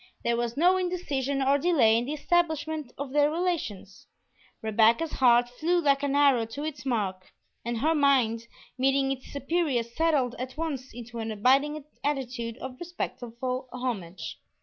There 0.23 0.35
was 0.35 0.57
no 0.57 0.77
indecision 0.77 1.43
or 1.43 1.59
delay 1.59 1.95
in 1.95 2.05
the 2.05 2.13
establishment 2.13 2.91
of 2.97 3.11
their 3.11 3.29
relations; 3.29 4.07
Rebecca's 4.63 5.11
heart 5.11 5.47
flew 5.47 5.79
like 5.79 6.01
an 6.01 6.15
arrow 6.15 6.47
to 6.47 6.63
its 6.63 6.87
mark, 6.87 7.31
and 7.63 7.77
her 7.81 7.93
mind, 7.93 8.47
meeting 8.79 9.11
its 9.11 9.31
superior, 9.31 9.83
settled 9.83 10.33
at 10.39 10.57
once 10.57 10.91
into 10.91 11.19
an 11.19 11.29
abiding 11.29 11.85
attitude 12.03 12.57
of 12.57 12.77
respectful 12.79 13.69
homage. 13.71 14.39